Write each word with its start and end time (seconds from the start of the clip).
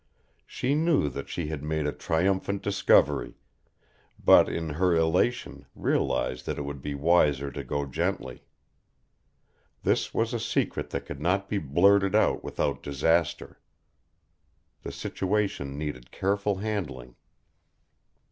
She 0.47 0.73
knew 0.73 1.09
that 1.09 1.29
she 1.29 1.49
had 1.49 1.61
made 1.61 1.85
a 1.85 1.91
triumphant 1.91 2.63
discovery, 2.63 3.35
but 4.17 4.49
in 4.49 4.69
her 4.71 4.95
elation 4.95 5.67
realised 5.75 6.47
that 6.47 6.57
it 6.57 6.63
would 6.63 6.81
be 6.81 6.95
wiser 6.95 7.51
to 7.51 7.63
go 7.63 7.85
gently. 7.85 8.43
This 9.83 10.11
was 10.11 10.33
a 10.33 10.39
secret 10.39 10.89
that 10.89 11.05
could 11.05 11.21
not 11.21 11.47
be 11.47 11.59
blurted 11.59 12.15
out 12.15 12.43
without 12.43 12.81
disaster. 12.81 13.59
The 14.81 14.91
situation 14.91 15.77
needed 15.77 16.09
careful 16.11 16.55
handling. 16.55 17.15